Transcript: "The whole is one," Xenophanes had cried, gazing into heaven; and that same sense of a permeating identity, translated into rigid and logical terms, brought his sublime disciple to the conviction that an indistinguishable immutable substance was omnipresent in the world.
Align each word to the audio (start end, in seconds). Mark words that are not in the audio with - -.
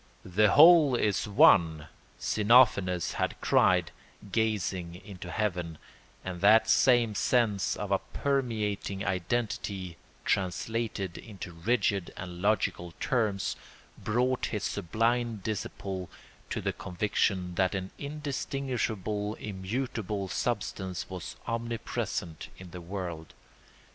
"The 0.25 0.53
whole 0.53 0.95
is 0.95 1.27
one," 1.27 1.85
Xenophanes 2.19 3.11
had 3.13 3.39
cried, 3.39 3.91
gazing 4.31 4.95
into 4.95 5.29
heaven; 5.29 5.77
and 6.25 6.41
that 6.41 6.67
same 6.67 7.13
sense 7.13 7.75
of 7.75 7.91
a 7.91 7.99
permeating 7.99 9.05
identity, 9.05 9.97
translated 10.25 11.19
into 11.19 11.51
rigid 11.53 12.11
and 12.17 12.41
logical 12.41 12.95
terms, 12.99 13.55
brought 13.95 14.47
his 14.47 14.63
sublime 14.63 15.35
disciple 15.35 16.09
to 16.49 16.61
the 16.61 16.73
conviction 16.73 17.53
that 17.53 17.75
an 17.75 17.91
indistinguishable 17.99 19.35
immutable 19.35 20.27
substance 20.27 21.11
was 21.11 21.35
omnipresent 21.47 22.47
in 22.57 22.71
the 22.71 22.81
world. 22.81 23.35